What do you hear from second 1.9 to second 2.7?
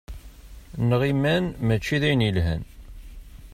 d ayen yelhan.